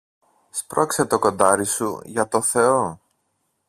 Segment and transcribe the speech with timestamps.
[0.49, 2.99] Σπρώξε το κοντάρι σου, για το Θεό